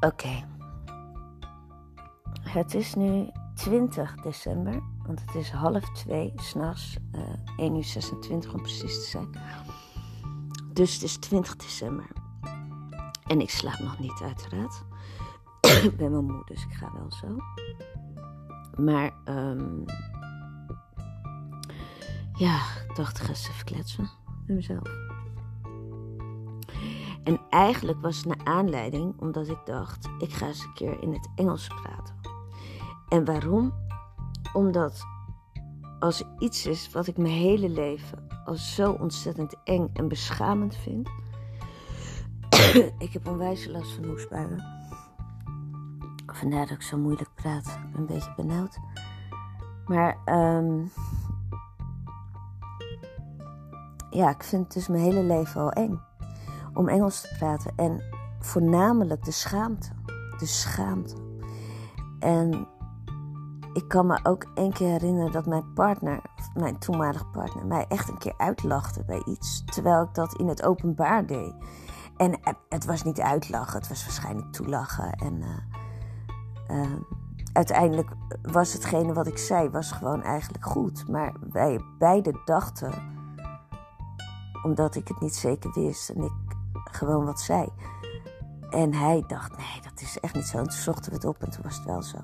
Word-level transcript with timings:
Oké. 0.00 0.48
Het 2.40 2.74
is 2.74 2.94
nu 2.94 3.30
20 3.54 4.14
december, 4.14 4.82
want 5.06 5.20
het 5.20 5.34
is 5.34 5.50
half 5.50 5.92
twee 5.92 6.32
s'nachts, 6.36 6.96
uh, 7.14 7.22
1 7.56 7.76
uur 7.76 7.84
26 7.84 8.52
om 8.52 8.62
precies 8.62 8.94
te 8.94 9.08
zijn. 9.08 9.28
Dus 10.72 10.94
het 10.94 11.02
is 11.02 11.16
20 11.16 11.56
december. 11.56 12.06
En 13.26 13.40
ik 13.40 13.50
slaap 13.50 13.78
nog 13.78 13.98
niet, 13.98 14.20
uiteraard. 14.22 14.84
ik 15.90 15.96
ben 15.96 16.10
wel 16.10 16.22
moe, 16.22 16.42
dus 16.44 16.64
ik 16.64 16.72
ga 16.72 16.92
wel 16.92 17.12
zo. 17.12 17.36
Maar, 18.82 19.12
um, 19.24 19.84
ja, 22.32 22.56
ik 22.88 22.96
dacht, 22.96 23.18
ik 23.18 23.24
ga 23.24 23.28
eens 23.28 23.48
even 23.48 23.64
kletsen 23.64 24.10
met 24.46 24.56
mezelf. 24.56 25.09
En 27.24 27.40
eigenlijk 27.50 28.00
was 28.00 28.16
het 28.16 28.26
naar 28.26 28.46
aanleiding 28.46 29.20
omdat 29.20 29.48
ik 29.48 29.60
dacht, 29.64 30.08
ik 30.18 30.32
ga 30.32 30.46
eens 30.46 30.64
een 30.64 30.72
keer 30.74 31.02
in 31.02 31.12
het 31.12 31.28
Engels 31.34 31.66
praten. 31.66 32.14
En 33.08 33.24
waarom? 33.24 33.72
Omdat 34.52 35.06
als 35.98 36.20
er 36.20 36.26
iets 36.38 36.66
is 36.66 36.90
wat 36.92 37.06
ik 37.06 37.16
mijn 37.16 37.34
hele 37.34 37.68
leven 37.68 38.26
al 38.44 38.54
zo 38.54 38.92
ontzettend 38.92 39.54
eng 39.64 39.90
en 39.92 40.08
beschamend 40.08 40.76
vind. 40.76 41.08
ik 42.98 43.12
heb 43.12 43.28
onwijs 43.28 43.66
last 43.66 43.92
van 43.92 44.04
hoesbuien. 44.04 44.64
Vandaar 46.26 46.66
dat 46.66 46.76
ik 46.76 46.82
zo 46.82 46.98
moeilijk 46.98 47.30
praat. 47.34 47.66
Ik 47.66 47.90
ben 47.92 48.00
een 48.00 48.06
beetje 48.06 48.34
benauwd. 48.36 48.78
Maar 49.86 50.16
um, 50.26 50.90
ja, 54.10 54.30
ik 54.30 54.42
vind 54.42 54.64
het 54.64 54.72
dus 54.72 54.88
mijn 54.88 55.02
hele 55.02 55.22
leven 55.22 55.60
al 55.60 55.70
eng 55.70 56.08
om 56.74 56.88
Engels 56.88 57.20
te 57.20 57.34
praten. 57.38 57.72
En 57.76 58.02
voornamelijk 58.40 59.24
de 59.24 59.30
schaamte. 59.30 59.88
De 60.38 60.46
schaamte. 60.46 61.16
En 62.18 62.68
ik 63.72 63.88
kan 63.88 64.06
me 64.06 64.20
ook 64.22 64.46
één 64.54 64.72
keer 64.72 64.88
herinneren 64.88 65.32
dat 65.32 65.46
mijn 65.46 65.72
partner, 65.72 66.22
mijn 66.54 66.78
toenmalige 66.78 67.26
partner, 67.26 67.66
mij 67.66 67.84
echt 67.88 68.08
een 68.08 68.18
keer 68.18 68.34
uitlachte 68.36 69.04
bij 69.04 69.22
iets. 69.24 69.64
Terwijl 69.64 70.02
ik 70.02 70.14
dat 70.14 70.34
in 70.34 70.48
het 70.48 70.62
openbaar 70.62 71.26
deed. 71.26 71.54
En 72.16 72.40
het 72.68 72.84
was 72.84 73.02
niet 73.02 73.20
uitlachen, 73.20 73.78
het 73.78 73.88
was 73.88 74.04
waarschijnlijk 74.04 74.52
toelachen. 74.52 75.12
En 75.12 75.40
uh, 75.40 76.78
uh, 76.78 76.96
uiteindelijk 77.52 78.10
was 78.42 78.72
hetgene 78.72 79.12
wat 79.12 79.26
ik 79.26 79.38
zei, 79.38 79.68
was 79.68 79.92
gewoon 79.92 80.22
eigenlijk 80.22 80.64
goed. 80.64 81.08
Maar 81.08 81.34
wij 81.50 81.80
beide 81.98 82.40
dachten, 82.44 82.92
omdat 84.62 84.94
ik 84.94 85.08
het 85.08 85.20
niet 85.20 85.34
zeker 85.34 85.72
wist 85.72 86.08
en 86.08 86.22
ik 86.22 86.49
gewoon 86.92 87.24
wat 87.24 87.40
zei. 87.40 87.68
En 88.70 88.94
hij 88.94 89.24
dacht, 89.26 89.56
nee, 89.56 89.80
dat 89.82 90.00
is 90.00 90.20
echt 90.20 90.34
niet 90.34 90.46
zo. 90.46 90.58
En 90.58 90.64
toen 90.64 90.72
zochten 90.72 91.10
we 91.10 91.16
het 91.16 91.24
op 91.24 91.42
en 91.42 91.50
toen 91.50 91.62
was 91.62 91.76
het 91.76 91.84
wel 91.84 92.02
zo. 92.02 92.18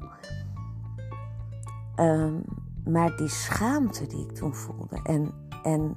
Um, 1.97 2.45
maar 2.85 3.17
die 3.17 3.29
schaamte 3.29 4.07
die 4.07 4.25
ik 4.25 4.35
toen 4.35 4.55
voelde 4.55 5.01
en, 5.03 5.33
en 5.63 5.97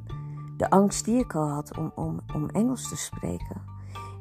de 0.57 0.69
angst 0.69 1.05
die 1.05 1.19
ik 1.19 1.35
al 1.35 1.49
had 1.49 1.77
om, 1.77 1.91
om, 1.95 2.19
om 2.33 2.49
Engels 2.49 2.89
te 2.89 2.97
spreken 2.97 3.61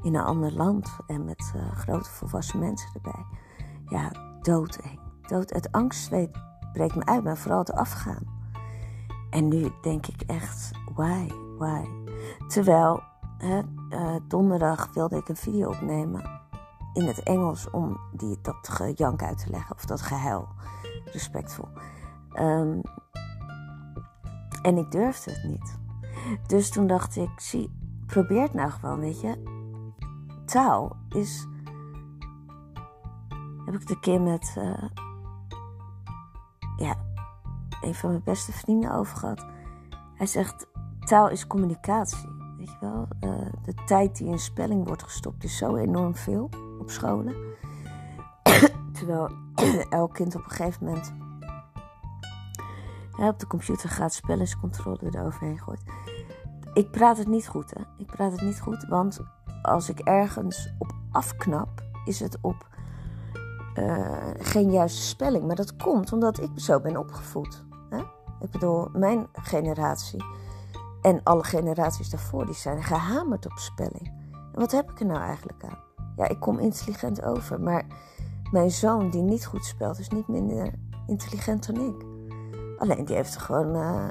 in 0.03 0.15
een 0.15 0.25
ander 0.25 0.53
land 0.53 0.97
en 1.07 1.25
met 1.25 1.53
uh, 1.57 1.73
grote 1.73 2.11
volwassen 2.11 2.59
mensen 2.59 2.91
erbij. 2.95 3.25
Ja, 3.87 4.13
doodeng. 4.43 5.01
Dood, 5.27 5.51
het 5.51 5.73
angstzweet 5.73 6.31
breekt 6.73 6.95
me 6.95 7.05
uit, 7.05 7.25
maar 7.25 7.37
vooral 7.37 7.59
het 7.59 7.73
afgaan. 7.73 8.23
En 9.31 9.49
nu 9.49 9.71
denk 9.83 10.07
ik 10.07 10.23
echt, 10.23 10.71
why, 10.95 11.29
why? 11.59 11.89
Terwijl, 12.49 13.03
uh, 13.41 14.17
donderdag 14.28 14.92
wilde 14.94 15.17
ik 15.17 15.28
een 15.28 15.36
video 15.36 15.69
opnemen 15.69 16.41
in 16.92 17.06
het 17.06 17.23
Engels 17.23 17.70
om 17.70 18.01
die, 18.13 18.39
dat 18.42 18.68
gejank 18.68 19.23
uit 19.23 19.39
te 19.39 19.51
leggen, 19.51 19.77
of 19.77 19.85
dat 19.85 20.01
gehuil, 20.01 20.48
respectvol. 21.05 21.68
Um, 22.35 22.80
en 24.63 24.77
ik 24.77 24.90
durfde 24.90 25.30
het 25.30 25.45
niet. 25.45 25.79
Dus 26.46 26.70
toen 26.70 26.86
dacht 26.86 27.17
ik, 27.17 27.40
zie, 27.40 27.70
probeer 28.07 28.42
het 28.42 28.55
nou 28.55 28.70
gewoon, 28.70 29.01
weet 29.01 29.20
je. 29.20 29.57
Taal 30.45 30.96
is. 31.08 31.46
Heb 33.64 33.74
ik 33.74 33.86
de 33.86 34.01
keer 34.01 34.20
met. 34.20 34.55
Uh, 34.58 34.89
ja, 36.77 36.95
een 37.80 37.95
van 37.95 38.11
mijn 38.11 38.23
beste 38.24 38.52
vrienden 38.52 38.92
over 38.92 39.17
gehad. 39.17 39.46
Hij 40.14 40.27
zegt: 40.27 40.67
taal 41.01 41.29
is 41.29 41.46
communicatie. 41.46 42.38
Weet 42.58 42.70
je 42.70 42.77
wel? 42.80 43.08
Uh, 43.20 43.52
de 43.63 43.74
tijd 43.86 44.17
die 44.17 44.27
in 44.27 44.39
spelling 44.39 44.86
wordt 44.86 45.02
gestopt 45.02 45.45
is 45.45 45.57
zo 45.57 45.77
enorm 45.77 46.17
veel 46.17 46.51
op 46.79 46.91
scholen. 46.91 47.35
Terwijl 48.96 49.30
elk 49.91 50.14
kind 50.14 50.35
op 50.35 50.45
een 50.45 50.51
gegeven 50.51 50.85
moment 50.85 51.13
hè, 53.11 53.29
op 53.29 53.39
de 53.39 53.46
computer 53.46 53.89
gaat 53.89 54.14
spellingscontrole 54.14 54.98
eroverheen 55.01 55.58
gooit. 55.58 55.83
Ik 56.74 56.91
praat 56.91 57.19
het 57.19 57.29
niet 57.29 57.48
goed, 57.48 57.70
hè. 57.74 57.80
Ik 57.96 58.07
praat 58.07 58.33
het 58.33 58.41
niet 58.41 58.61
goed, 58.61 58.86
want 58.89 59.20
als 59.63 59.89
ik 59.89 59.98
ergens 59.98 60.73
op 60.79 60.92
afknap, 61.13 61.83
is 62.05 62.20
het 62.20 62.39
op 62.40 62.69
uh, 63.75 64.30
geen 64.39 64.70
juiste 64.70 65.02
spelling. 65.02 65.46
Maar 65.46 65.57
dat 65.57 65.77
komt 65.77 66.13
omdat 66.13 66.40
ik 66.40 66.51
zo 66.57 66.80
ben 66.80 66.96
opgevoed. 66.96 67.64
Hè? 67.90 67.98
Ik 68.40 68.51
bedoel, 68.51 68.89
mijn 68.92 69.27
generatie 69.33 70.25
en 71.08 71.20
alle 71.23 71.45
generaties 71.45 72.11
daarvoor, 72.11 72.46
die 72.46 72.55
zijn 72.55 72.83
gehamerd 72.83 73.46
op 73.46 73.58
spelling. 73.58 74.13
En 74.33 74.61
wat 74.61 74.73
heb 74.73 74.91
ik 74.91 75.01
er 75.01 75.07
nou 75.07 75.20
eigenlijk 75.20 75.64
aan? 75.64 75.79
Ja, 76.17 76.29
ik 76.29 76.41
kom 76.41 76.58
intelligent 76.58 77.23
over, 77.23 77.61
maar 77.61 77.86
mijn 78.51 78.70
zoon 78.70 79.11
die 79.11 79.23
niet 79.23 79.46
goed 79.46 79.64
spelt, 79.64 79.98
is 79.98 80.08
niet 80.08 80.29
minder 80.29 80.74
intelligent 81.07 81.67
dan 81.67 81.80
ik. 81.80 82.07
Alleen 82.79 83.05
die 83.05 83.17
heeft 83.17 83.35
er 83.35 83.41
gewoon, 83.41 83.77
uh, 83.77 84.08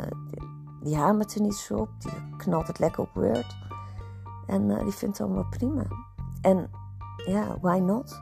die, 0.81 0.95
hamert 0.95 1.35
er 1.35 1.41
niet 1.41 1.55
zo 1.55 1.75
op, 1.75 1.89
die 1.97 2.35
knalt 2.37 2.67
het 2.67 2.79
lekker 2.79 3.03
op 3.03 3.13
Word. 3.13 3.57
En 4.47 4.69
uh, 4.69 4.83
die 4.83 4.93
vindt 4.93 5.17
het 5.17 5.27
allemaal 5.27 5.49
prima. 5.49 5.83
En 6.41 6.69
ja, 7.25 7.57
why 7.61 7.77
not? 7.77 8.21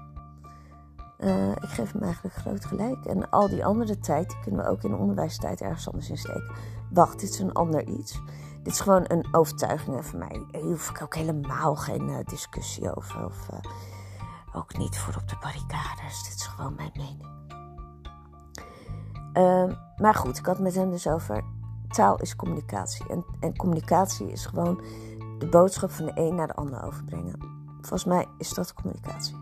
Uh, 1.19 1.51
ik 1.51 1.69
geef 1.69 1.91
hem 1.91 2.01
eigenlijk 2.01 2.35
groot 2.35 2.65
gelijk. 2.65 3.05
En 3.05 3.29
al 3.29 3.49
die 3.49 3.65
andere 3.65 3.99
tijd 3.99 4.29
die 4.29 4.39
kunnen 4.39 4.65
we 4.65 4.71
ook 4.71 4.83
in 4.83 4.91
de 4.91 4.97
onderwijstijd 4.97 5.61
ergens 5.61 5.87
anders 5.87 6.09
insteken. 6.09 6.51
Wacht, 6.89 7.19
dit 7.19 7.29
is 7.29 7.39
een 7.39 7.53
ander 7.53 7.87
iets. 7.87 8.21
Dit 8.65 8.73
is 8.73 8.79
gewoon 8.79 9.03
een 9.07 9.27
overtuiging 9.31 10.05
van 10.05 10.19
mij. 10.19 10.45
Hier 10.51 10.61
hoef 10.61 10.89
ik 10.89 11.01
ook 11.01 11.15
helemaal 11.15 11.75
geen 11.75 12.09
uh, 12.09 12.17
discussie 12.23 12.95
over. 12.95 13.25
Of 13.25 13.47
uh, 13.51 13.59
ook 14.53 14.77
niet 14.77 14.97
voor 14.97 15.15
op 15.15 15.29
de 15.29 15.35
barricades. 15.41 16.23
Dit 16.23 16.33
is 16.33 16.45
gewoon 16.45 16.75
mijn 16.75 16.91
mening. 16.95 17.25
Uh, 19.33 19.77
maar 19.97 20.15
goed, 20.15 20.37
ik 20.37 20.45
had 20.45 20.59
met 20.59 20.75
hem 20.75 20.89
dus 20.89 21.07
over. 21.07 21.43
Taal 21.87 22.19
is 22.19 22.35
communicatie. 22.35 23.07
En, 23.07 23.25
en 23.39 23.57
communicatie 23.57 24.31
is 24.31 24.45
gewoon 24.45 24.83
de 25.37 25.47
boodschap 25.49 25.91
van 25.91 26.05
de 26.05 26.11
een 26.15 26.35
naar 26.35 26.47
de 26.47 26.55
ander 26.55 26.83
overbrengen. 26.83 27.39
Volgens 27.81 28.05
mij 28.05 28.27
is 28.37 28.53
dat 28.53 28.73
communicatie. 28.73 29.35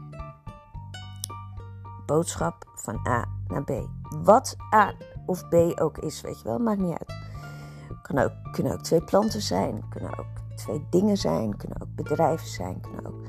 Boodschap 2.05 2.71
van 2.75 3.07
A 3.07 3.25
naar 3.47 3.63
B. 3.63 3.71
Wat 4.23 4.55
A 4.75 4.93
of 5.25 5.47
B 5.47 5.53
ook 5.75 5.97
is, 5.97 6.21
weet 6.21 6.37
je 6.37 6.43
wel, 6.43 6.59
maakt 6.59 6.79
niet 6.79 6.97
uit. 6.97 7.22
Kan 8.03 8.17
ook, 8.17 8.31
kunnen 8.51 8.73
ook 8.73 8.81
twee 8.81 9.03
planten 9.03 9.41
zijn, 9.41 9.83
kunnen 9.89 10.19
ook 10.19 10.25
twee 10.55 10.85
dingen 10.89 11.17
zijn, 11.17 11.57
kunnen 11.57 11.81
ook 11.81 11.95
bedrijven 11.95 12.47
zijn, 12.47 12.81
kunnen 12.81 13.05
ook 13.05 13.25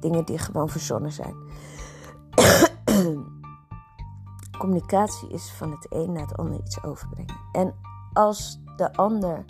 dingen 0.00 0.24
die 0.24 0.38
gewoon 0.38 0.68
verzonnen 0.68 1.12
zijn. 1.12 1.34
Communicatie 4.58 5.28
is 5.28 5.52
van 5.52 5.70
het 5.70 5.86
een 5.88 6.12
naar 6.12 6.26
het 6.26 6.36
ander 6.36 6.60
iets 6.60 6.82
overbrengen. 6.82 7.36
En 7.52 7.74
als 8.12 8.60
de 8.76 8.92
ander 8.92 9.44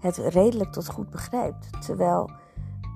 het 0.00 0.16
redelijk 0.16 0.72
tot 0.72 0.88
goed 0.88 1.10
begrijpt, 1.10 1.82
terwijl 1.82 2.30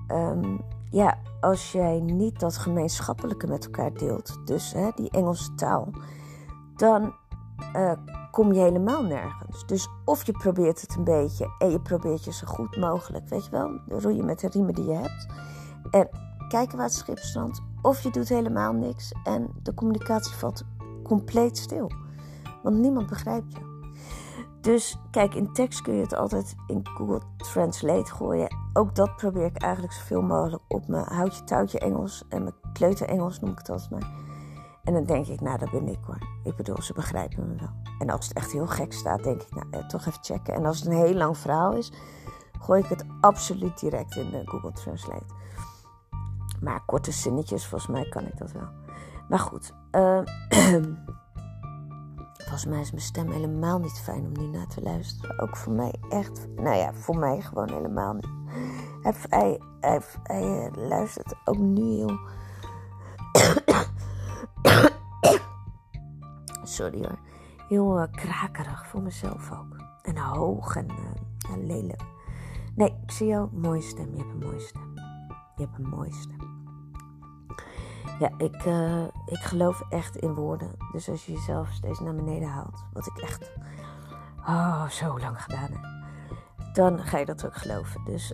um, 0.07 0.61
ja, 0.89 1.17
als 1.41 1.71
jij 1.71 1.99
niet 1.99 2.39
dat 2.39 2.57
gemeenschappelijke 2.57 3.47
met 3.47 3.65
elkaar 3.65 3.93
deelt, 3.93 4.47
dus 4.47 4.73
hè, 4.73 4.89
die 4.95 5.09
Engelse 5.09 5.53
taal, 5.55 5.89
dan 6.75 7.13
uh, 7.75 7.91
kom 8.35 8.53
je 8.53 8.59
helemaal 8.59 9.03
nergens. 9.03 9.65
Dus 9.65 9.89
of 10.05 10.25
je 10.25 10.31
probeert 10.31 10.81
het 10.81 10.95
een 10.95 11.03
beetje 11.03 11.55
en 11.57 11.71
je 11.71 11.81
probeert 11.81 12.23
je 12.23 12.33
zo 12.33 12.47
goed 12.47 12.77
mogelijk, 12.77 13.29
weet 13.29 13.45
je 13.45 13.51
wel, 13.51 13.79
roeien 13.87 14.25
met 14.25 14.39
de 14.39 14.47
riemen 14.47 14.73
die 14.73 14.85
je 14.85 14.93
hebt. 14.93 15.27
En 15.91 16.09
kijken 16.47 16.77
waar 16.77 16.85
het 16.85 16.95
schip 16.95 17.17
strandt. 17.17 17.61
Of 17.81 18.01
je 18.01 18.11
doet 18.11 18.29
helemaal 18.29 18.73
niks 18.73 19.11
en 19.23 19.49
de 19.63 19.73
communicatie 19.73 20.35
valt 20.35 20.63
compleet 21.03 21.57
stil. 21.57 21.91
Want 22.63 22.77
niemand 22.77 23.07
begrijpt 23.07 23.53
je. 23.53 23.73
Dus 24.61 24.97
kijk, 25.11 25.35
in 25.35 25.53
tekst 25.53 25.81
kun 25.81 25.95
je 25.95 26.01
het 26.01 26.15
altijd 26.15 26.55
in 26.67 26.87
Google 26.87 27.21
Translate 27.37 28.11
gooien. 28.11 28.55
Ook 28.73 28.95
dat 28.95 29.15
probeer 29.15 29.45
ik 29.45 29.57
eigenlijk 29.57 29.93
zoveel 29.93 30.21
mogelijk 30.21 30.63
op 30.67 30.87
mijn 30.87 31.05
houtje 31.05 31.43
touwtje 31.43 31.79
Engels 31.79 32.23
en 32.29 32.43
mijn 32.43 32.55
kleuter 32.73 33.07
Engels 33.07 33.39
noem 33.39 33.51
ik 33.51 33.69
altijd 33.69 33.89
maar. 33.89 34.24
En 34.85 34.93
dan 34.93 35.03
denk 35.03 35.27
ik, 35.27 35.41
nou, 35.41 35.57
dat 35.57 35.71
ben 35.71 35.87
ik 35.87 35.99
hoor. 36.05 36.27
Ik 36.43 36.55
bedoel, 36.55 36.81
ze 36.81 36.93
begrijpen 36.93 37.47
me 37.47 37.55
wel. 37.55 37.69
En 37.99 38.09
als 38.09 38.27
het 38.27 38.37
echt 38.37 38.51
heel 38.51 38.67
gek 38.67 38.93
staat, 38.93 39.23
denk 39.23 39.41
ik, 39.41 39.55
nou, 39.55 39.65
eh, 39.71 39.87
toch 39.87 40.05
even 40.05 40.23
checken. 40.23 40.53
En 40.53 40.65
als 40.65 40.79
het 40.79 40.87
een 40.87 41.05
heel 41.05 41.13
lang 41.13 41.37
verhaal 41.37 41.73
is, 41.73 41.91
gooi 42.59 42.81
ik 42.83 42.89
het 42.89 43.05
absoluut 43.21 43.79
direct 43.79 44.15
in 44.15 44.29
de 44.29 44.41
Google 44.45 44.71
Translate. 44.71 45.33
Maar 46.61 46.85
korte 46.85 47.11
zinnetjes, 47.11 47.67
volgens 47.67 47.91
mij 47.91 48.09
kan 48.09 48.25
ik 48.25 48.37
dat 48.37 48.51
wel. 48.51 48.69
Maar 49.29 49.39
goed. 49.39 49.73
Uh, 49.91 50.19
volgens 52.37 52.65
mij 52.65 52.79
is 52.79 52.91
mijn 52.91 53.03
stem 53.03 53.31
helemaal 53.31 53.79
niet 53.79 53.99
fijn 53.99 54.25
om 54.25 54.31
nu 54.31 54.47
naar 54.47 54.67
te 54.67 54.81
luisteren. 54.81 55.39
Ook 55.39 55.57
voor 55.57 55.73
mij 55.73 55.93
echt. 56.09 56.47
Nou 56.55 56.75
ja, 56.75 56.93
voor 56.93 57.17
mij 57.17 57.41
gewoon 57.41 57.69
helemaal 57.69 58.13
niet. 58.13 58.29
Hij, 59.29 59.59
luistert 60.75 61.35
ook 61.43 61.57
nu 61.57 61.83
heel. 61.83 62.19
Sorry 66.75 66.99
hoor. 66.99 67.19
Heel 67.67 67.99
uh, 67.99 68.05
krakerig 68.11 68.87
voor 68.87 69.01
mezelf 69.01 69.51
ook. 69.51 69.75
En 70.01 70.17
hoog 70.17 70.75
en, 70.75 70.87
uh, 70.89 71.53
en 71.53 71.65
lelijk. 71.65 72.01
Nee, 72.75 72.95
ik 73.03 73.11
zie 73.11 73.27
jou. 73.27 73.49
Mooie 73.51 73.81
stem. 73.81 74.11
Je 74.11 74.17
hebt 74.17 74.31
een 74.31 74.47
mooie 74.47 74.59
stem. 74.59 74.93
Je 75.55 75.61
hebt 75.61 75.77
een 75.77 75.89
mooie 75.89 76.13
stem. 76.13 76.53
Ja, 78.19 78.31
ik, 78.37 78.65
uh, 78.65 79.03
ik 79.25 79.39
geloof 79.39 79.81
echt 79.89 80.15
in 80.15 80.33
woorden. 80.33 80.71
Dus 80.91 81.09
als 81.09 81.25
je 81.25 81.31
jezelf 81.31 81.71
steeds 81.71 81.99
naar 81.99 82.15
beneden 82.15 82.49
haalt, 82.49 82.85
wat 82.93 83.07
ik 83.07 83.17
echt 83.17 83.51
oh, 84.39 84.89
zo 84.89 85.19
lang 85.19 85.41
gedaan 85.41 85.71
heb, 85.71 85.85
dan 86.73 86.99
ga 86.99 87.17
je 87.17 87.25
dat 87.25 87.45
ook 87.45 87.55
geloven. 87.55 88.03
Dus 88.05 88.33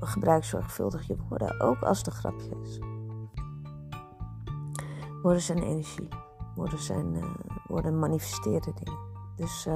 gebruik 0.00 0.44
zorgvuldig 0.44 1.06
je 1.06 1.16
woorden, 1.28 1.60
ook 1.60 1.82
als 1.82 1.98
het 1.98 2.06
een 2.06 2.12
grapje 2.12 2.60
is. 2.62 2.78
Woorden 5.22 5.42
zijn 5.42 5.62
energie. 5.62 6.08
Woorden 6.54 6.78
zijn 6.78 7.16
woorden 7.68 7.98
manifesteren 7.98 8.74
dingen. 8.74 8.98
Dus 9.36 9.68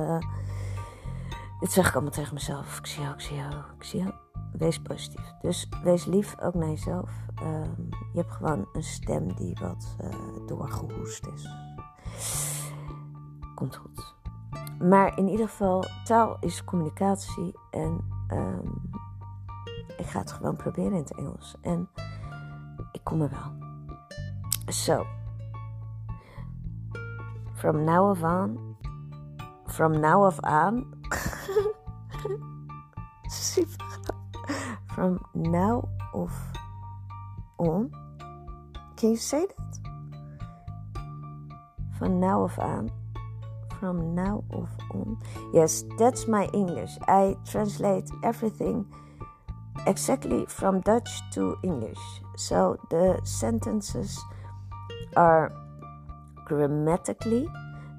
dit 1.60 1.72
zeg 1.72 1.88
ik 1.88 1.94
allemaal 1.94 2.12
tegen 2.12 2.34
mezelf. 2.34 2.78
Ik 2.78 2.86
zie 2.86 3.02
jou, 3.02 3.14
ik 3.14 3.20
zie 3.20 3.36
jou, 3.36 3.54
ik 3.76 3.84
zie 3.84 4.00
jou. 4.00 4.12
Wees 4.52 4.82
positief. 4.82 5.32
Dus 5.40 5.68
wees 5.82 6.04
lief 6.04 6.40
ook 6.40 6.54
naar 6.54 6.68
jezelf. 6.68 7.10
Um, 7.42 7.88
je 8.12 8.18
hebt 8.20 8.32
gewoon 8.32 8.68
een 8.72 8.82
stem 8.82 9.34
die 9.34 9.58
wat 9.60 9.96
uh, 10.00 10.46
doorgehoest 10.46 11.26
is. 11.26 11.48
Komt 13.54 13.76
goed. 13.76 14.14
Maar 14.78 15.18
in 15.18 15.28
ieder 15.28 15.48
geval, 15.48 15.84
taal 16.04 16.36
is 16.40 16.64
communicatie. 16.64 17.54
En 17.70 18.00
um, 18.28 18.90
ik 19.96 20.06
ga 20.06 20.18
het 20.18 20.32
gewoon 20.32 20.56
proberen 20.56 20.92
in 20.92 20.98
het 20.98 21.16
Engels. 21.16 21.56
En 21.60 21.88
ik 22.92 23.00
kom 23.02 23.20
er 23.20 23.30
wel. 23.30 23.68
So, 24.66 25.06
from 27.60 27.84
now 27.84 28.06
on, 28.06 28.76
from 29.68 30.00
now 30.00 30.24
of 30.24 30.40
on. 30.44 30.94
From 34.94 35.24
now 35.34 35.88
of 36.12 36.32
on. 37.58 37.90
Can 38.96 39.10
you 39.10 39.16
say 39.16 39.46
that? 39.46 39.78
From 41.96 42.18
now 42.18 42.42
of 42.42 42.58
on. 42.58 42.90
From 43.78 44.14
now 44.14 44.44
of 44.50 44.68
on. 44.90 45.16
Yes, 45.54 45.84
that's 45.96 46.26
my 46.26 46.46
English. 46.52 46.90
I 47.06 47.36
translate 47.48 48.10
everything 48.24 48.84
exactly 49.86 50.44
from 50.48 50.80
Dutch 50.80 51.08
to 51.32 51.56
English. 51.62 51.98
So 52.36 52.78
the 52.90 53.20
sentences 53.24 54.18
are 55.16 55.52
grammatically 56.50 57.46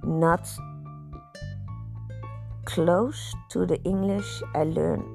not 0.04 0.46
close 2.66 3.34
to 3.50 3.66
the 3.66 3.82
English 3.84 4.44
I 4.54 4.64
learned 4.64 5.08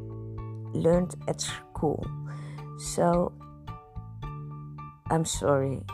learned 0.72 1.14
at 1.28 1.40
school. 1.40 2.00
So 2.78 3.32
I'm 5.10 5.24
sorry, 5.24 5.84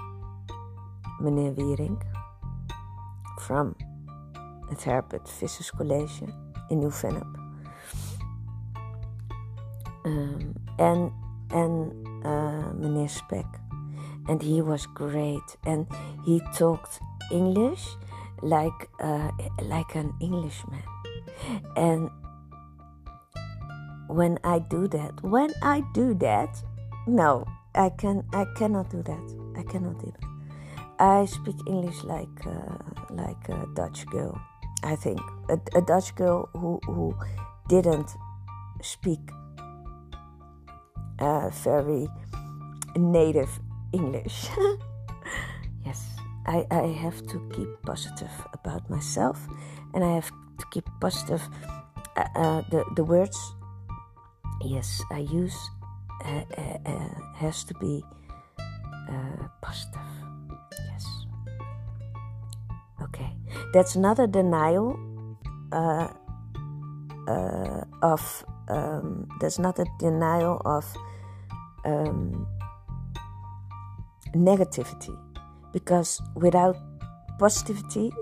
meneer 1.21 1.55
Wiering, 1.55 1.99
from 3.41 3.75
het 4.69 4.85
Herbert 4.85 5.29
Vissers 5.31 5.71
College 5.71 6.25
in 6.69 6.79
Nieuw-Vennep. 6.79 7.27
Um, 10.05 10.55
and 10.79 11.13
and 11.51 11.93
uh, 12.25 12.73
meneer 12.75 13.09
Speck, 13.09 13.47
and 14.29 14.43
he 14.43 14.63
was 14.63 14.87
great, 14.87 15.57
and 15.65 15.87
he 16.25 16.41
talked 16.55 17.01
English 17.31 17.87
like 18.43 18.89
uh, 19.01 19.31
like 19.63 19.95
an 19.95 20.13
Englishman, 20.21 20.83
and 21.77 22.11
when 24.09 24.39
I 24.45 24.59
do 24.59 24.89
that, 24.89 25.23
when 25.23 25.53
I 25.63 25.83
do 25.95 26.15
that, 26.15 26.63
no, 27.07 27.47
I 27.75 27.91
can 27.91 28.25
I 28.33 28.47
cannot 28.57 28.91
do 28.91 29.03
that. 29.03 29.55
I 29.57 29.63
cannot 29.63 29.99
do 29.99 30.13
that. 30.13 30.29
I 30.99 31.25
speak 31.25 31.57
English 31.67 32.05
like 32.05 32.47
uh, 32.47 32.79
like 33.11 33.49
a 33.49 33.67
Dutch 33.75 34.07
girl. 34.07 34.41
I 34.85 34.97
think 34.97 35.21
a, 35.49 35.59
a 35.77 35.83
Dutch 35.83 36.15
girl 36.15 36.49
who 36.55 36.81
who 36.87 37.15
didn't 37.69 38.11
speak 38.83 39.21
uh, 41.19 41.51
very 41.51 42.09
native 42.97 43.61
English. 43.93 44.49
yes, 45.87 46.17
I, 46.47 46.67
I 46.71 46.87
have 47.01 47.27
to 47.29 47.39
keep 47.55 47.69
positive 47.83 48.33
about 48.53 48.89
myself, 48.91 49.39
and 49.95 50.05
I 50.05 50.15
have 50.15 50.31
to 50.59 50.67
keep 50.71 50.89
positive. 51.01 51.43
Uh, 52.17 52.29
uh 52.37 52.63
the 52.71 52.85
the 52.97 53.05
words 53.05 53.39
yes, 54.65 55.03
I 55.11 55.19
use 55.19 55.57
uh, 56.25 56.45
uh, 56.57 56.79
uh, 56.87 57.09
has 57.37 57.65
to 57.65 57.75
be 57.75 58.05
uh, 59.09 59.49
positive. 59.61 60.01
Yes. 60.91 61.07
Okay, 63.03 63.31
that's 63.73 63.97
not 63.97 64.19
a 64.19 64.27
denial 64.27 64.97
of. 68.03 68.45
Um, 68.69 69.29
that's 69.41 69.59
not 69.59 69.79
a 69.79 69.87
denial 69.99 70.63
of 70.65 70.87
um, 71.85 72.47
negativity, 74.35 75.17
because 75.73 76.21
without 76.35 76.77
positivity, 77.39 78.13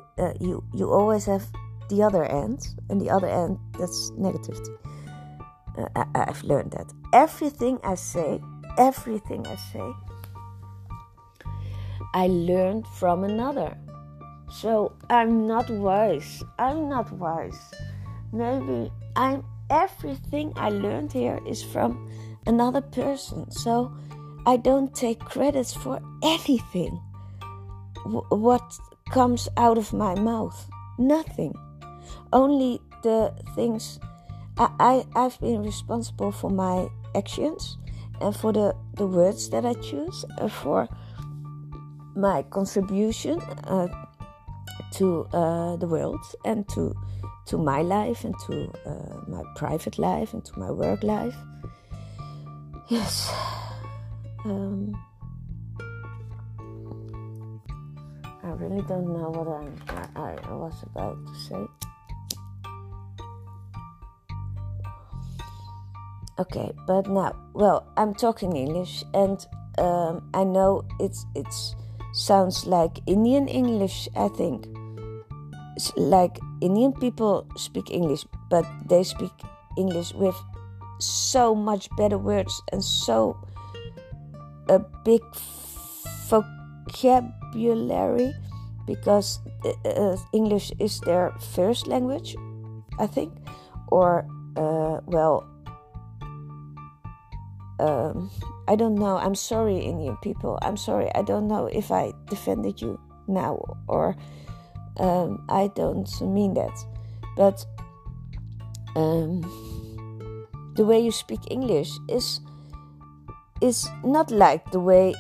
you 0.41 0.65
you 0.75 0.91
always 0.91 1.27
have 1.27 1.45
the 1.89 2.03
other 2.03 2.25
end, 2.25 2.69
and 2.89 3.01
the 3.01 3.11
other 3.11 3.29
end 3.29 3.59
that's 3.79 4.11
negativity. 4.13 4.77
Uh, 5.79 6.05
I, 6.15 6.25
have 6.27 6.43
learned 6.43 6.73
that 6.73 6.93
everything 7.13 7.79
I 7.85 7.95
say, 7.95 8.41
everything 8.77 9.47
I 9.47 9.57
say, 9.57 9.93
I 12.13 12.27
learned 12.27 12.87
from 12.87 13.25
another. 13.25 13.77
So 14.51 14.93
I'm 15.09 15.47
not 15.47 15.71
wise. 15.71 16.43
I'm 16.59 16.89
not 16.89 17.13
wise. 17.13 17.61
Maybe 18.33 18.91
I'm 19.15 19.45
everything 19.71 20.53
I 20.57 20.71
learned 20.71 21.13
here 21.13 21.41
is 21.47 21.63
from 21.63 22.11
another 22.47 22.81
person. 22.81 23.51
So 23.51 23.93
I 24.47 24.57
don't 24.57 24.95
take 24.95 25.21
credits 25.21 25.75
for 25.75 26.01
anything. 26.23 27.01
W- 28.05 28.27
what 28.31 28.63
comes 29.11 29.49
out 29.57 29.79
of 29.79 29.93
my 29.93 30.15
mouth? 30.15 30.69
Nothing. 30.99 31.55
Only 32.33 32.81
the 33.03 33.35
things 33.55 33.99
I, 34.57 34.71
I, 35.15 35.21
have 35.21 35.41
been 35.41 35.63
responsible 35.63 36.33
for 36.33 36.51
my 36.51 36.89
actions 37.15 37.79
and 38.21 38.35
for 38.37 38.53
the, 38.53 38.75
the 38.95 39.07
words 39.07 39.49
that 39.51 39.65
I 39.65 39.75
choose, 39.75 40.25
uh, 40.39 40.49
for 40.49 40.89
my 42.15 42.43
contribution 42.43 43.41
uh, 43.41 43.89
to 44.93 45.27
uh, 45.33 45.77
the 45.77 45.87
world 45.87 46.21
and 46.45 46.69
to, 46.71 46.95
to 47.47 47.59
my 47.59 47.83
life 47.83 48.25
and 48.25 48.35
to 48.47 48.71
uh, 48.87 49.21
my 49.29 49.43
private 49.57 49.99
life 49.99 50.35
and 50.35 50.45
to 50.45 50.59
my 50.59 50.71
work 50.71 51.03
life. 51.03 51.37
Yes. 52.89 53.33
Um, 54.45 54.97
I 58.43 58.49
really 58.57 58.83
don't 58.89 59.13
know 59.13 59.29
what 59.29 59.49
I'm, 59.49 59.77
I, 60.17 60.37
I 60.49 60.55
was 60.55 60.83
about 60.83 61.19
to 61.27 61.35
say. 61.35 61.67
Okay, 66.39 66.73
but 66.87 67.07
now, 67.07 67.37
well, 67.53 67.87
I'm 67.99 68.15
talking 68.15 68.57
English, 68.57 69.05
and 69.13 69.45
um, 69.77 70.27
I 70.33 70.45
know 70.45 70.89
it's 70.99 71.27
it's 71.35 71.77
sounds 72.15 72.65
like 72.65 73.01
Indian 73.07 73.47
English. 73.47 74.09
I 74.17 74.29
think 74.29 74.67
it's 75.77 75.93
like 75.97 76.39
Indian 76.63 76.95
people 76.95 77.47
speak 77.57 77.91
English, 77.91 78.25
but 78.49 78.65
they 78.89 79.03
speak 79.05 79.33
English 79.77 80.15
with 80.15 80.37
so 80.99 81.55
much 81.55 81.89
better 81.97 82.17
words 82.17 82.63
and 82.73 82.83
so 82.83 83.37
a 84.71 84.79
big 85.05 85.21
vocabulary 86.31 88.33
because 88.87 89.41
uh, 89.67 89.89
uh, 89.89 90.17
English 90.33 90.73
is 90.79 91.01
their 91.01 91.35
first 91.53 91.87
language, 91.87 92.35
I 92.99 93.07
think, 93.07 93.35
or 93.91 94.25
uh, 94.57 95.01
well 95.07 95.51
um, 97.81 98.31
I 98.69 98.77
don't 98.77 98.95
know. 98.95 99.17
I'm 99.17 99.35
sorry, 99.35 99.79
Indian 99.79 100.17
people. 100.23 100.59
I'm 100.63 100.77
sorry. 100.77 101.11
I 101.15 101.23
don't 101.23 101.49
know 101.49 101.67
if 101.67 101.91
I 101.91 102.13
defended 102.29 102.81
you 102.81 103.01
now 103.27 103.59
or 103.89 104.17
um, 104.99 105.45
I 105.49 105.71
don't 105.75 106.09
mean 106.21 106.55
that. 106.55 106.77
But 107.37 107.65
um, 108.97 109.41
the 110.77 110.85
way 110.85 111.01
you 111.01 111.11
speak 111.11 111.41
English 111.51 111.91
is 112.09 112.41
is 113.61 113.89
not 114.05 114.31
like 114.31 114.71
the 114.73 114.81
way 114.81 115.15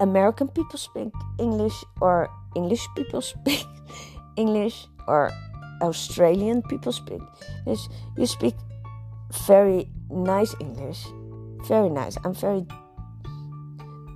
American 0.00 0.48
people 0.48 0.78
speak 0.78 1.12
English 1.38 1.76
or 2.00 2.28
English 2.56 2.86
people 2.96 3.20
speak 3.34 3.66
English 4.36 4.86
or 5.06 5.30
Australian 5.82 6.62
people 6.62 6.92
speak. 6.92 7.20
English. 7.66 7.88
You 8.16 8.26
speak 8.26 8.54
very 9.46 9.88
nice 10.10 10.54
English, 10.60 11.06
very 11.68 11.88
nice. 11.88 12.16
I'm 12.24 12.34
very, 12.34 12.66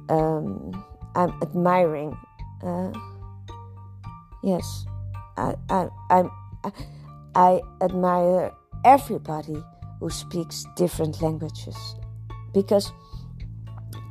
um, 0.09 0.85
I'm 1.15 1.33
admiring. 1.43 2.17
Uh, 2.63 2.93
yes, 4.43 4.87
I, 5.37 5.55
I, 5.71 5.89
I'm, 6.11 6.31
I, 6.65 6.73
I 7.35 7.61
admire 7.81 8.53
everybody 8.85 9.63
who 10.01 10.11
speaks 10.11 10.65
different 10.77 11.23
languages 11.23 11.77
because 12.53 12.93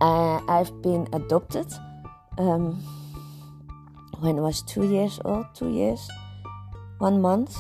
I, 0.04 0.44
I've 0.50 0.82
been 0.82 1.08
adopted 1.14 1.72
um, 2.38 2.84
when 4.20 4.38
I 4.38 4.42
was 4.42 4.62
two 4.64 4.84
years 4.84 5.20
old, 5.24 5.46
two 5.56 5.72
years, 5.72 6.06
one 6.98 7.22
month, 7.22 7.56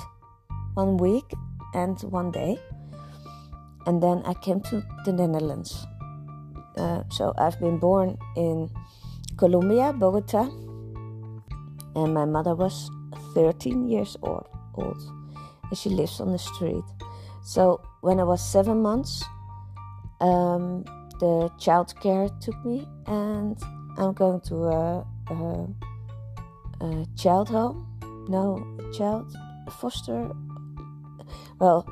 one 0.73 0.97
week, 0.97 1.31
and 1.73 1.97
one 2.03 2.31
day 2.31 2.59
and 3.85 4.01
then 4.01 4.21
I 4.25 4.33
came 4.33 4.61
to 4.61 4.83
the 5.05 5.11
Netherlands. 5.13 5.85
Uh, 6.75 7.03
so 7.11 7.33
I've 7.37 7.59
been 7.59 7.77
born 7.77 8.17
in 8.35 8.69
Colombia, 9.37 9.93
Bogota, 9.93 10.49
and 11.95 12.13
my 12.13 12.25
mother 12.25 12.55
was 12.55 12.89
13 13.33 13.87
years 13.87 14.17
old, 14.21 14.47
old, 14.75 15.01
and 15.69 15.77
she 15.77 15.89
lives 15.89 16.19
on 16.19 16.31
the 16.31 16.39
street. 16.39 16.83
So 17.43 17.81
when 18.01 18.19
I 18.19 18.23
was 18.23 18.41
seven 18.41 18.81
months, 18.81 19.23
um, 20.21 20.85
the 21.19 21.49
child 21.59 21.93
care 22.01 22.29
took 22.41 22.65
me, 22.65 22.87
and 23.07 23.57
I'm 23.97 24.13
going 24.13 24.41
to 24.41 24.55
a, 24.55 25.05
a, 25.29 25.67
a 26.81 27.05
child 27.15 27.49
home. 27.49 27.87
No, 28.27 28.65
child 28.93 29.35
foster. 29.79 30.31
Well 31.59 31.85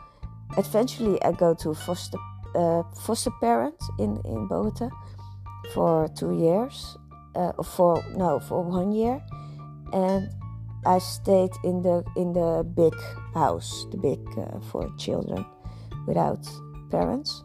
eventually 0.57 1.21
I 1.23 1.31
go 1.31 1.53
to 1.55 1.73
foster 1.73 2.17
uh, 2.55 2.83
foster 3.05 3.31
parent 3.39 3.75
in 3.99 4.19
in 4.25 4.47
Bogota 4.47 4.89
for 5.73 6.09
two 6.09 6.33
years, 6.37 6.97
uh, 7.35 7.53
for 7.63 8.03
no 8.15 8.39
for 8.39 8.63
one 8.63 8.91
year, 8.91 9.21
and 9.93 10.29
I 10.85 10.99
stayed 10.99 11.51
in 11.63 11.81
the 11.81 12.03
in 12.15 12.33
the 12.33 12.63
big 12.75 12.95
house, 13.33 13.85
the 13.91 13.97
big 13.97 14.19
uh, 14.37 14.59
for 14.71 14.91
children 14.97 15.45
without 16.07 16.45
parents, 16.89 17.43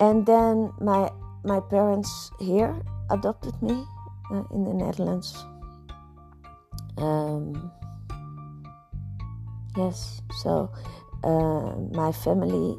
and 0.00 0.26
then 0.26 0.72
my 0.80 1.10
my 1.44 1.60
parents 1.60 2.30
here 2.40 2.74
adopted 3.10 3.54
me 3.62 3.84
uh, 4.30 4.42
in 4.52 4.64
the 4.64 4.74
Netherlands. 4.74 5.44
Um, 6.98 7.70
yes, 9.76 10.20
so 10.42 10.70
uh, 11.24 11.74
my 11.94 12.12
family 12.12 12.76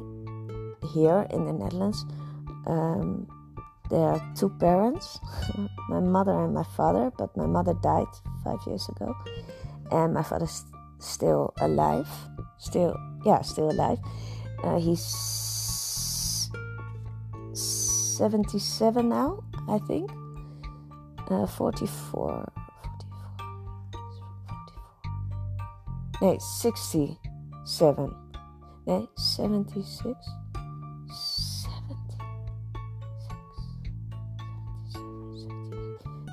here 0.92 1.26
in 1.30 1.44
the 1.44 1.52
Netherlands, 1.52 2.04
um, 2.66 3.26
there 3.88 4.00
are 4.00 4.32
two 4.36 4.50
parents, 4.60 5.18
my 5.88 6.00
mother 6.00 6.32
and 6.44 6.54
my 6.54 6.64
father, 6.76 7.10
but 7.16 7.34
my 7.36 7.46
mother 7.46 7.74
died 7.82 8.12
five 8.44 8.58
years 8.66 8.88
ago, 8.88 9.14
and 9.90 10.14
my 10.14 10.22
father's 10.22 10.64
still 10.98 11.54
alive, 11.60 12.08
still, 12.58 12.94
yeah, 13.24 13.40
still 13.40 13.70
alive. 13.70 13.98
Uh, 14.62 14.78
he's 14.78 15.02
77 18.20 19.08
now, 19.08 19.42
I 19.66 19.78
think, 19.78 20.10
uh, 21.30 21.46
44, 21.46 21.48
44, 21.56 22.52
44, 26.20 26.20
no, 26.20 26.38
67. 26.38 28.14
Nee, 28.86 29.08
76. 29.16 30.14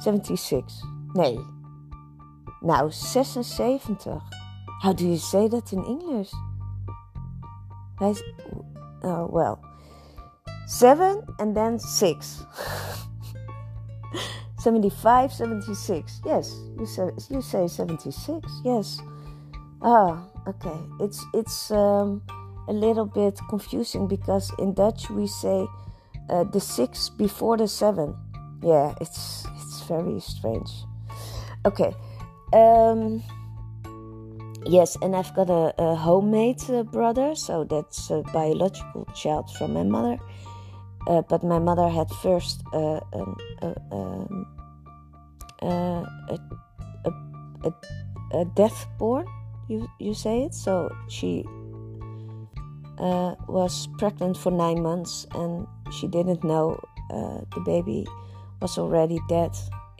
76. 0.01 0.83
Nee. 1.15 1.39
Nou, 2.61 2.91
76. 2.91 4.19
How 4.81 4.91
do 4.91 5.07
you 5.07 5.17
say 5.17 5.47
that 5.47 5.71
in 5.71 5.85
English? 5.85 6.33
Oh, 9.03 9.29
well. 9.31 9.61
Seven 10.67 11.23
and 11.39 11.55
then 11.55 11.79
six. 11.79 12.45
75, 14.59 15.33
76. 15.33 16.21
Yes, 16.25 16.55
you 16.77 16.85
say, 16.85 17.09
you 17.29 17.41
say 17.41 17.67
76. 17.67 18.61
Yes. 18.63 19.01
Ah, 19.81 20.23
okay. 20.47 20.77
It's, 20.99 21.25
it's, 21.33 21.71
um, 21.71 22.21
a 22.67 22.73
little 22.73 23.05
bit 23.05 23.39
confusing 23.49 24.07
because 24.07 24.51
in 24.59 24.73
Dutch 24.73 25.09
we 25.09 25.27
say 25.27 25.67
uh, 26.29 26.43
the 26.43 26.59
six 26.59 27.09
before 27.09 27.57
the 27.57 27.67
seven. 27.67 28.15
Yeah, 28.61 28.93
it's 28.99 29.45
it's 29.55 29.81
very 29.83 30.19
strange. 30.19 30.69
Okay. 31.65 31.93
Um, 32.53 33.23
yes, 34.65 34.97
and 35.01 35.15
I've 35.15 35.33
got 35.35 35.49
a, 35.49 35.73
a 35.77 35.95
homemade 35.95 36.61
uh, 36.69 36.83
brother, 36.83 37.35
so 37.35 37.63
that's 37.63 38.09
a 38.09 38.23
biological 38.33 39.05
child 39.15 39.49
from 39.57 39.73
my 39.73 39.83
mother. 39.83 40.17
Uh, 41.07 41.21
but 41.21 41.41
my 41.41 41.57
mother 41.57 41.87
had 41.87 42.09
first 42.21 42.61
uh, 42.73 42.99
um, 43.13 43.37
uh, 43.61 43.65
a, 45.63 46.39
a, 47.05 47.11
a, 47.63 47.73
a 48.33 48.45
death 48.55 48.85
born, 48.99 49.25
you, 49.69 49.87
you 49.99 50.13
say 50.13 50.43
it. 50.43 50.53
So 50.53 50.93
she 51.07 51.45
uh, 52.99 53.35
was 53.47 53.87
pregnant 53.97 54.35
for 54.35 54.51
nine 54.51 54.83
months 54.83 55.25
and 55.33 55.65
she 55.93 56.07
didn't 56.07 56.43
know 56.43 56.77
uh, 57.09 57.39
the 57.55 57.61
baby 57.65 58.05
was 58.61 58.77
already 58.77 59.19
dead 59.29 59.51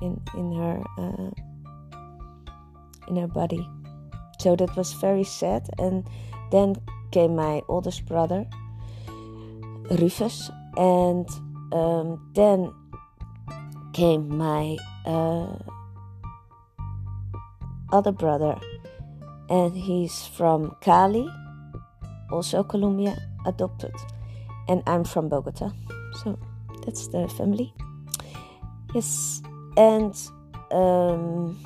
in 0.02 0.20
in 0.36 0.52
her 0.52 0.84
in 3.08 3.16
her 3.16 3.28
body. 3.28 3.66
So 4.40 4.56
that 4.56 4.76
was 4.76 4.94
very 4.94 5.24
sad. 5.24 5.70
And 5.80 6.06
then 6.52 6.76
came 7.12 7.36
my 7.36 7.62
oldest 7.68 8.06
brother, 8.06 8.46
Rufus, 9.90 10.52
and 10.78 11.28
um, 11.74 12.32
then 12.34 12.74
came 13.94 14.38
my 14.38 14.78
uh, 15.06 15.58
other 17.92 18.12
brother, 18.12 18.56
and 19.50 19.76
he's 19.76 20.26
from 20.28 20.76
Cali 20.82 21.28
also 22.32 22.64
Colombia, 22.64 23.18
adopted. 23.46 23.94
And 24.68 24.84
I'm 24.86 25.04
from 25.04 25.30
Bogota. 25.30 25.72
So 26.24 26.38
that's 26.86 27.08
the 27.08 27.28
family. 27.30 27.74
Yes. 28.94 29.42
And 29.78 30.16
um, 30.72 31.58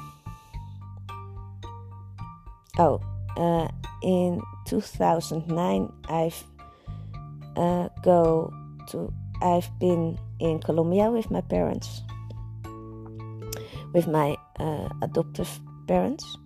oh, 2.78 3.02
uh, 3.38 3.68
in 4.04 4.42
2009, 4.68 5.92
I've 6.10 6.44
uh, 7.56 7.90
go 8.04 8.54
to 8.90 9.14
I've 9.42 9.70
been 9.80 10.20
in 10.40 10.60
Colombia 10.60 11.10
with 11.10 11.32
my 11.32 11.42
parents, 11.42 12.02
with 13.94 14.08
my 14.08 14.38
uh, 14.60 14.90
adoptive 15.02 15.60
parents, 15.88 16.38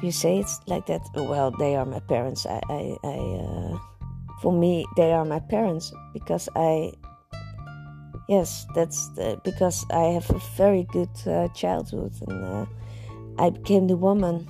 do 0.00 0.06
you 0.06 0.12
say 0.12 0.38
it's 0.38 0.60
like 0.66 0.86
that? 0.86 1.02
Well, 1.14 1.50
they 1.50 1.76
are 1.76 1.84
my 1.84 2.00
parents. 2.00 2.46
I, 2.46 2.60
I, 2.68 2.96
I 3.04 3.16
uh, 3.16 3.78
for 4.40 4.52
me, 4.52 4.86
they 4.96 5.12
are 5.12 5.24
my 5.24 5.40
parents 5.40 5.92
because 6.12 6.48
I, 6.56 6.92
yes, 8.28 8.66
that's 8.74 9.08
the, 9.10 9.40
because 9.44 9.84
I 9.90 10.14
have 10.16 10.28
a 10.30 10.40
very 10.56 10.84
good 10.84 11.10
uh, 11.26 11.48
childhood 11.48 12.12
and 12.26 12.44
uh, 12.44 12.66
I 13.38 13.50
became 13.50 13.86
the 13.86 13.96
woman 13.96 14.48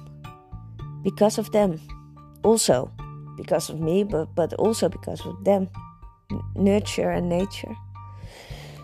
because 1.02 1.38
of 1.38 1.50
them. 1.52 1.80
Also, 2.42 2.90
because 3.37 3.71
of 3.71 3.80
me, 3.80 4.04
but 4.04 4.35
but 4.35 4.52
also 4.54 4.88
because 4.88 5.25
of 5.26 5.42
them, 5.44 5.68
nurture 6.54 7.10
and 7.10 7.28
nature. 7.28 7.76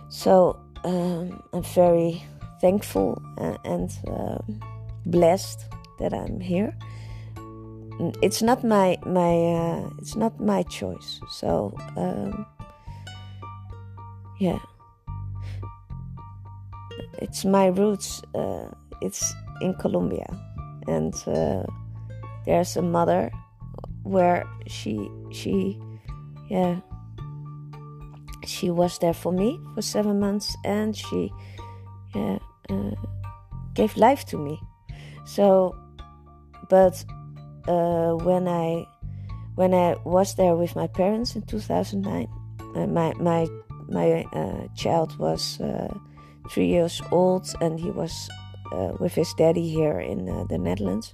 So 0.08 0.58
um, 0.84 1.42
I'm 1.52 1.62
very 1.62 2.22
thankful 2.60 3.22
and, 3.64 3.90
um, 4.08 4.60
blessed 5.06 5.64
that 5.98 6.12
I'm 6.12 6.40
here. 6.40 6.76
It's 8.22 8.40
not 8.40 8.64
my 8.64 8.96
my 9.04 9.34
uh, 9.36 9.90
it's 9.98 10.16
not 10.16 10.40
my 10.40 10.62
choice. 10.62 11.20
So 11.28 11.76
um, 11.96 12.46
yeah 14.40 14.58
it's 17.20 17.44
my 17.44 17.66
roots 17.66 18.22
uh, 18.34 18.68
it's 19.02 19.34
in 19.60 19.74
Colombia 19.74 20.26
and 20.88 21.14
uh, 21.26 21.62
there's 22.46 22.76
a 22.76 22.82
mother 22.82 23.30
where 24.02 24.48
she 24.66 25.08
she 25.30 25.78
yeah 26.48 26.80
she 28.44 28.70
was 28.70 28.98
there 28.98 29.14
for 29.14 29.32
me 29.32 29.60
for 29.74 29.82
seven 29.82 30.18
months 30.18 30.56
and 30.64 30.96
she 30.96 31.32
yeah, 32.14 32.38
uh, 32.68 32.90
gave 33.74 33.96
life 33.96 34.24
to 34.24 34.38
me 34.38 34.60
so 35.24 35.74
but 36.68 37.04
uh, 37.68 38.12
when 38.24 38.48
I 38.48 38.86
when 39.54 39.74
I 39.74 39.96
was 40.04 40.34
there 40.36 40.56
with 40.56 40.74
my 40.76 40.86
parents 40.86 41.36
in 41.36 41.42
2009 41.42 42.28
uh, 42.74 42.86
my 42.86 43.12
my 43.14 43.46
my 43.88 44.24
uh, 44.32 44.66
child 44.76 45.18
was 45.18 45.60
uh, 45.60 45.92
three 46.50 46.66
years 46.66 47.02
old 47.10 47.52
and 47.60 47.78
he 47.78 47.90
was 47.90 48.28
uh, 48.72 48.92
with 48.98 49.14
his 49.14 49.34
daddy 49.34 49.68
here 49.68 50.00
in 50.00 50.26
the 50.48 50.58
Netherlands 50.58 51.12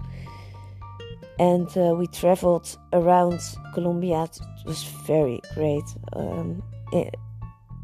and 1.39 1.69
uh, 1.77 1.95
we 1.95 2.07
traveled 2.07 2.77
around 2.93 3.41
Colombia. 3.75 4.25
It 4.25 4.41
was 4.65 4.83
very 5.07 5.41
great. 5.55 5.85
Um, 6.15 6.63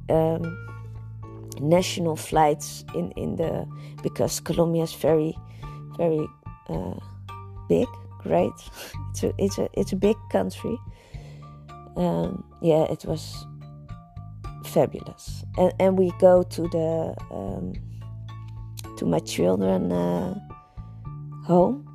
um, 0.08 0.68
national 1.60 2.16
flights 2.16 2.84
in, 2.94 3.10
in 3.12 3.36
the 3.36 3.66
because 4.02 4.40
Colombia 4.40 4.82
is 4.82 4.92
very 4.92 5.36
very 5.96 6.26
uh, 6.68 6.94
big, 7.68 7.88
great. 8.20 8.52
it's 9.10 9.22
a 9.22 9.32
it's 9.38 9.58
a 9.58 9.68
it's 9.74 9.92
a 9.92 9.96
big 9.96 10.16
country. 10.30 10.78
Um, 11.96 12.44
yeah, 12.62 12.84
it 12.90 13.04
was 13.04 13.46
fabulous, 14.64 15.44
and 15.58 15.72
and 15.78 15.98
we 15.98 16.12
go 16.18 16.42
to 16.42 16.62
the 16.68 17.14
um, 17.30 17.74
to 18.96 19.04
my 19.04 19.18
children 19.18 19.92
uh, 19.92 20.34
home 21.44 21.88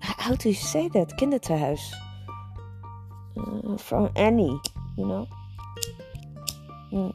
how 0.00 0.34
do 0.34 0.48
you 0.48 0.54
say 0.54 0.88
that? 0.88 1.16
Kinderthuis. 1.18 1.80
Uh, 3.36 3.76
from 3.76 4.10
Annie, 4.16 4.60
you 4.96 5.06
know? 5.06 5.28
Mm. 6.92 7.14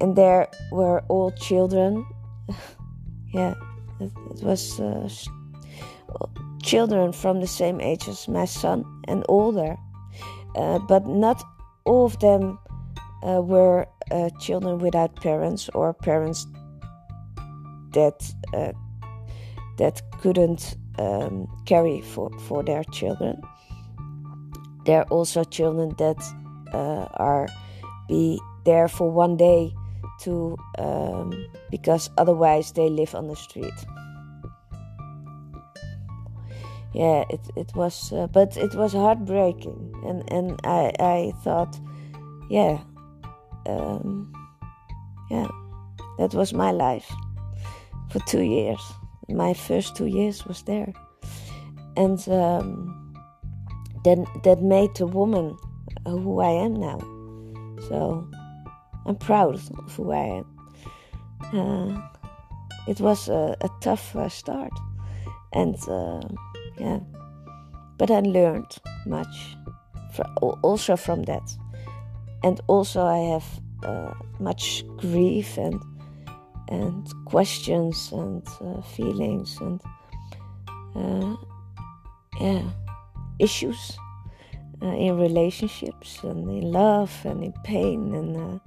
And 0.00 0.16
there 0.16 0.48
were 0.70 1.00
all 1.08 1.30
children. 1.32 2.04
yeah, 3.34 3.54
it, 4.00 4.10
it 4.30 4.42
was 4.42 4.80
uh, 4.80 5.08
children 6.62 7.12
from 7.12 7.40
the 7.40 7.46
same 7.46 7.80
age 7.80 8.08
as 8.08 8.28
my 8.28 8.44
son 8.44 8.84
and 9.08 9.24
older. 9.28 9.76
Uh, 10.56 10.78
but 10.80 11.06
not 11.06 11.42
all 11.84 12.06
of 12.06 12.18
them 12.18 12.58
uh, 13.22 13.40
were 13.40 13.86
uh, 14.10 14.28
children 14.40 14.78
without 14.78 15.14
parents 15.16 15.70
or 15.74 15.94
parents 15.94 16.46
that 17.92 18.34
uh, 18.54 18.72
that 19.78 20.02
couldn't 20.20 20.76
um, 20.98 21.46
carry 21.66 22.00
for, 22.02 22.30
for 22.40 22.62
their 22.62 22.84
children. 22.84 23.40
There 24.84 24.98
are 24.98 25.08
also 25.08 25.44
children 25.44 25.94
that 25.98 26.18
uh, 26.72 27.06
are 27.14 27.48
be 28.08 28.40
there 28.64 28.88
for 28.88 29.10
one 29.10 29.36
day 29.36 29.72
to 30.20 30.56
um, 30.78 31.32
because 31.70 32.10
otherwise 32.18 32.72
they 32.72 32.88
live 32.88 33.14
on 33.14 33.28
the 33.28 33.36
street. 33.36 33.74
Yeah, 36.94 37.24
it 37.30 37.40
it 37.56 37.74
was, 37.74 38.12
uh, 38.12 38.26
but 38.26 38.56
it 38.56 38.74
was 38.74 38.92
heartbreaking, 38.92 39.94
and 40.06 40.30
and 40.30 40.60
I 40.64 40.92
I 41.00 41.32
thought, 41.42 41.80
yeah, 42.50 42.80
um, 43.66 44.30
yeah, 45.30 45.48
that 46.18 46.34
was 46.34 46.52
my 46.52 46.70
life 46.70 47.10
for 48.10 48.20
two 48.20 48.42
years. 48.42 48.82
My 49.28 49.54
first 49.54 49.96
two 49.96 50.06
years 50.06 50.44
was 50.44 50.62
there, 50.64 50.92
and 51.96 52.28
um, 52.28 53.14
then 54.04 54.26
that 54.44 54.60
made 54.60 54.94
the 54.96 55.06
woman 55.06 55.56
who 56.06 56.40
I 56.40 56.50
am 56.50 56.74
now. 56.74 56.98
So 57.88 58.28
I'm 59.06 59.16
proud 59.16 59.54
of 59.54 59.96
who 59.96 60.12
I 60.12 60.42
am. 60.42 60.46
Uh, 61.52 62.00
it 62.88 63.00
was 63.00 63.28
a, 63.28 63.56
a 63.60 63.70
tough 63.80 64.14
uh, 64.16 64.28
start, 64.28 64.72
and 65.52 65.76
uh, 65.88 66.20
yeah, 66.78 67.00
but 67.98 68.10
I 68.10 68.20
learned 68.20 68.76
much, 69.06 69.56
also 70.62 70.96
from 70.96 71.24
that, 71.24 71.56
and 72.42 72.60
also 72.68 73.04
I 73.04 73.18
have 73.18 73.60
uh, 73.82 74.14
much 74.38 74.84
grief 74.96 75.58
and 75.58 75.80
and 76.68 77.06
questions 77.26 78.10
and 78.12 78.46
uh, 78.60 78.80
feelings 78.82 79.58
and 79.60 79.80
yeah 82.40 82.62
issues 83.38 83.98
uh, 84.82 84.94
in 84.96 85.16
relationships 85.16 86.22
and 86.22 86.48
in 86.50 86.72
love 86.72 87.12
and 87.24 87.44
in 87.44 87.52
pain 87.64 88.14
and 88.14 88.36
uh, 88.36 88.58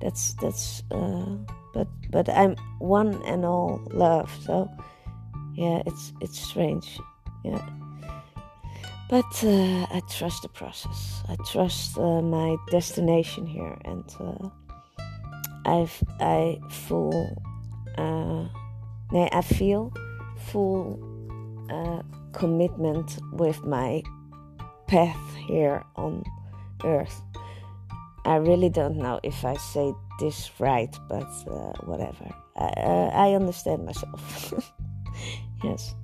that's 0.00 0.34
that's 0.34 0.82
uh, 0.90 1.36
but 1.72 1.88
but 2.10 2.28
I'm 2.28 2.56
one 2.78 3.22
and 3.26 3.44
all 3.44 3.80
love 3.90 4.30
so 4.44 4.68
yeah 5.54 5.82
it's 5.86 6.12
it's 6.20 6.38
strange 6.38 6.98
yeah. 7.44 7.64
But 9.08 9.44
uh, 9.44 9.86
I 9.90 10.00
trust 10.08 10.40
the 10.40 10.48
process. 10.48 11.22
I 11.28 11.36
trust 11.50 11.98
my 11.98 12.56
destination 12.70 13.46
here 13.46 13.76
and 13.84 14.04
I've 15.66 16.02
I 16.20 16.58
full 16.70 17.36
uh, 17.98 18.46
I 19.12 19.42
feel 19.42 19.92
full 20.50 20.98
uh, 21.70 22.02
commitment 22.32 23.18
with 23.32 23.62
my 23.64 24.02
path 24.92 25.34
here 25.48 25.82
on 25.96 26.22
earth. 26.84 27.22
I 28.26 28.36
really 28.36 28.68
don't 28.68 28.98
know 28.98 29.20
if 29.22 29.42
I 29.42 29.56
say 29.56 29.94
this 30.20 30.50
right, 30.60 30.94
but 31.08 31.32
uh, 31.48 31.72
whatever. 31.88 32.28
I, 32.56 32.66
uh, 32.76 33.10
I 33.14 33.32
understand 33.32 33.86
myself. 33.86 34.52
yes. 35.64 35.94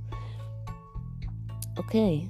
Okay. 1.78 2.26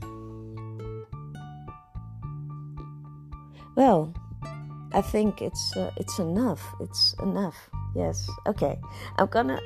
Well, 3.77 4.13
I 4.93 5.01
think 5.01 5.41
it's 5.41 5.77
uh, 5.77 5.93
it's 5.97 6.19
enough. 6.19 6.61
It's 6.81 7.15
enough. 7.23 7.71
Yes. 7.95 8.29
Okay. 8.49 8.77
I'm 9.17 9.29
gonna. 9.29 9.61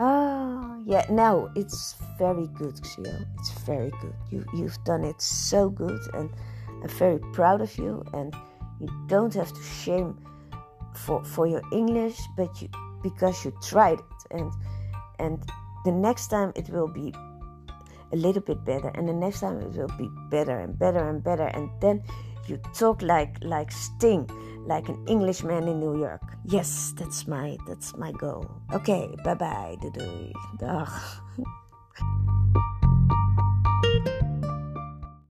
oh 0.00 0.82
yeah. 0.86 1.06
Now 1.08 1.50
it's 1.54 1.94
very 2.18 2.48
good, 2.48 2.74
Xio. 2.74 3.24
It's 3.38 3.51
very 3.62 3.90
good. 4.00 4.14
You 4.30 4.44
you've 4.54 4.82
done 4.84 5.04
it 5.04 5.20
so 5.20 5.68
good, 5.68 6.00
and 6.14 6.30
I'm 6.82 6.88
very 6.88 7.18
proud 7.32 7.60
of 7.60 7.76
you. 7.78 8.04
And 8.12 8.34
you 8.80 8.88
don't 9.06 9.34
have 9.34 9.52
to 9.52 9.62
shame 9.62 10.18
for 10.94 11.24
for 11.24 11.46
your 11.46 11.62
English, 11.72 12.18
but 12.36 12.60
you 12.60 12.68
because 13.02 13.44
you 13.44 13.52
tried 13.62 13.98
it, 13.98 14.20
and 14.30 14.52
and 15.18 15.42
the 15.84 15.92
next 15.92 16.28
time 16.28 16.52
it 16.54 16.68
will 16.68 16.88
be 16.88 17.14
a 18.12 18.16
little 18.16 18.42
bit 18.42 18.64
better, 18.64 18.88
and 18.94 19.08
the 19.08 19.12
next 19.12 19.40
time 19.40 19.60
it 19.60 19.72
will 19.74 19.92
be 19.98 20.08
better 20.30 20.58
and 20.58 20.78
better 20.78 21.08
and 21.08 21.22
better, 21.24 21.46
and 21.46 21.70
then 21.80 22.02
you 22.46 22.58
talk 22.74 23.02
like 23.02 23.36
like 23.42 23.70
Sting 23.72 24.28
like 24.66 24.88
an 24.88 25.04
Englishman 25.08 25.68
in 25.68 25.80
New 25.80 25.98
York. 25.98 26.22
Yes, 26.44 26.94
that's 26.96 27.26
my 27.26 27.56
that's 27.66 27.96
my 27.96 28.12
goal. 28.12 28.48
Okay, 28.72 29.14
bye 29.24 29.34
bye. 29.34 29.76